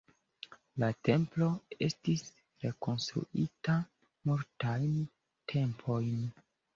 La 0.83 0.87
templo 1.07 1.49
estis 1.87 2.23
rekonstruita 2.63 3.75
multajn 4.31 4.97
tempojn. 5.55 6.17